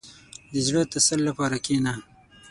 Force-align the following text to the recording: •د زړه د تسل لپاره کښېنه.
•د 0.51 0.53
زړه 0.67 0.81
د 0.85 0.89
تسل 0.93 1.19
لپاره 1.29 1.57
کښېنه. 1.65 1.93